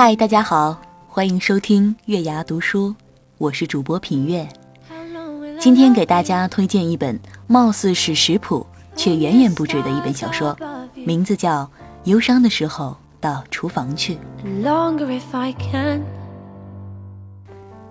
[0.00, 2.94] 嗨，大家好，欢迎收听月牙读书，
[3.36, 4.46] 我是主播品月。
[5.58, 7.18] 今天给大家推荐一本
[7.48, 8.64] 貌似是食谱，
[8.94, 10.56] 却远远不止的一本小说，
[10.94, 11.64] 名字叫
[12.04, 14.14] 《忧伤的时候到厨房去》。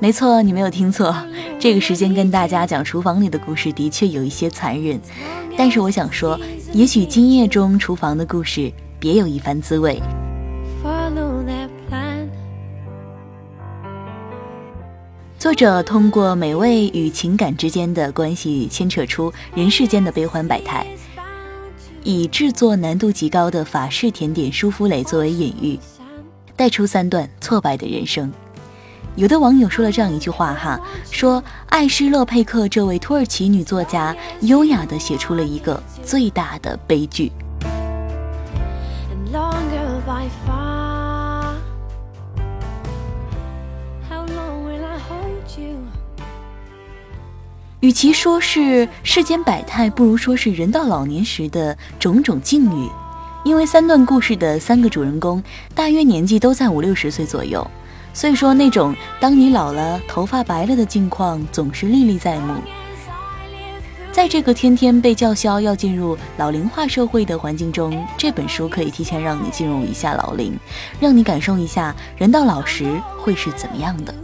[0.00, 1.14] 没错，你没有听错，
[1.58, 4.98] 这个时间跟大家讲厨房里的故事的确有一些残忍，
[5.54, 6.40] 但是我想说，
[6.72, 10.00] 也许今夜中厨房的故事别有一番滋味。
[15.40, 20.86] 作者通过美味与情感之间的关系，牵扯出人世间的悲欢百态，
[22.04, 25.78] 以制作难度极高的法式甜点舒芙蕾作为隐喻，
[26.54, 28.30] 带出三段挫败的人生。
[29.16, 30.78] 有的网友说了这样一句话哈，
[31.10, 37.32] 说艾诗勒佩克这位土耳其女作家，优雅地写出了一个最大的悲剧。
[47.80, 52.88] 与其说是世间百态，不如说是人到老年时的种种境遇。
[53.42, 55.42] 因为三段故事的三个主人公
[55.74, 57.66] 大约年纪都在五六十岁左右，
[58.12, 62.52] 所以说那种当你老了头发白了的境况总是历历在目。
[64.12, 70.52] 在这个天天被叫嚣要进入老龄化社会的环境中，这本书可以提前让你进入一下老龄，
[71.00, 74.14] 让你感受一下人到老时会是怎么样的。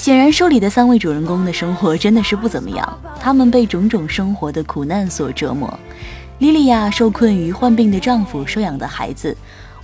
[0.00, 2.98] 显然，书里的三位主人公的生活真的是不怎么样。
[3.20, 5.78] 他们被种种生活的苦难所折磨。
[6.38, 9.36] 莉莉亚受困于患病的丈夫收养的孩子，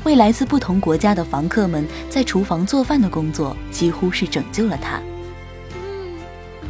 [0.05, 4.99] 为来自不同国家的房客们在厨房做饭的工作，几乎是拯救了她。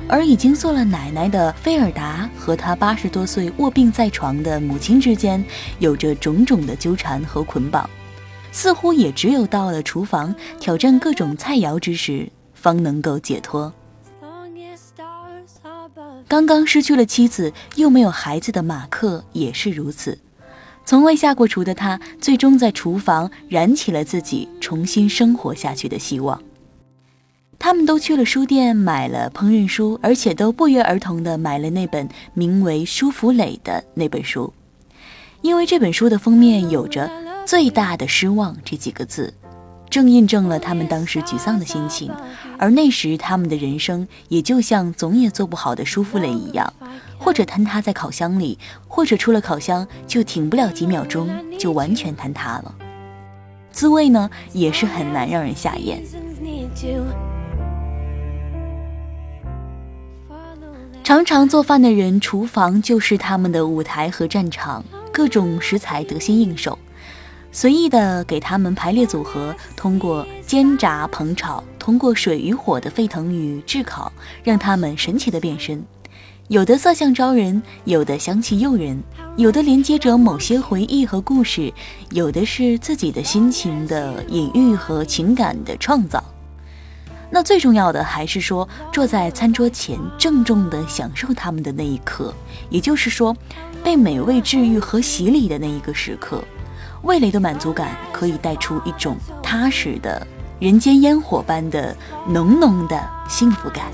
[0.08, 5.40] 而已经做了奶奶的菲尔达和她八十多岁卧病在床的母亲之间，
[5.78, 7.88] 有着种种的纠缠和捆绑，
[8.50, 12.28] 似乎也只有到了厨房挑战各种菜肴之时。
[12.66, 13.72] 方能够解脱。
[16.26, 20.18] 刚刚失去了妻子又没有孩子的马克也是如此，
[20.84, 26.42] 从未下过厨的他，最终在厨房燃起了自己重新生活下去的希望。
[27.56, 34.52] 他们都去了书店买了烹饪书，而且都不约而同地买了那本名为《舒芙蕾》的那本书，
[35.42, 37.08] 因为这本书的封面有着
[37.46, 39.32] “最大的失望”这几个字。
[39.88, 42.10] 正印证了他们当时沮丧的心情，
[42.58, 46.72] 而那时他们的人生也就像总也做不好的舒芙蕾一样，
[47.18, 52.74] 或者坍塌在烤箱里，或者出了烤箱就停不了几秒钟，就完全坍塌了。
[53.70, 56.02] 滋味呢，也是很难让人下咽。
[61.04, 66.76] 常常做饭的人，厨房就是他们的舞台和战场，各种食材得心应手。
[67.56, 74.12] 随意的给他们排列组合，通过煎炸烹炒，通过水与火的沸腾与炙烤，
[74.44, 75.82] 让他们神奇的变身。
[76.48, 79.02] 有的色相招人，有的香气诱人，
[79.38, 81.72] 有的连接着某些回忆和故事，
[82.10, 86.22] 有的是自己的心情的隐喻和情感的创造。
[87.30, 92.34] 那最重要的还是说，坐在餐桌前郑重的享受他们的那一刻，
[92.68, 93.34] 也就是说，
[93.82, 96.44] 被美味治愈和洗礼的那一个时刻。
[97.06, 100.26] 味蕾的满足感可以带出一种踏实的
[100.58, 101.96] 人间烟火般的
[102.26, 103.84] 浓浓的幸福感。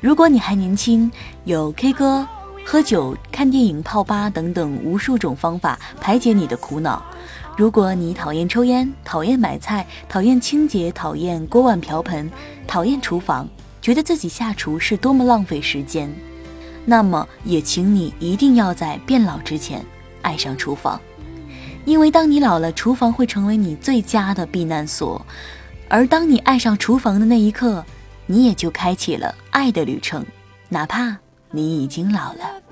[0.00, 1.10] 如果你还年轻，
[1.44, 2.26] 有 K 歌。
[2.64, 7.02] 喝酒、看电影、泡吧等等无数种方法排解你的苦恼。
[7.56, 12.30] 如果你讨厌抽烟、讨厌买菜、讨厌清洁、讨厌锅碗瓢盆、
[12.66, 13.46] 讨厌厨房，
[13.82, 16.10] 觉得自己下厨是多么浪费时间，
[16.86, 19.84] 那么也请你一定要在变老之前
[20.22, 20.98] 爱上厨房，
[21.84, 25.20] 因为当你老了，厨房会成为你最佳的避难所。
[25.88, 27.84] 而当你爱上厨房的那一刻，
[28.24, 30.24] 你也就开启了爱的旅程，
[30.70, 31.18] 哪怕。
[31.52, 32.62] 你已经老了。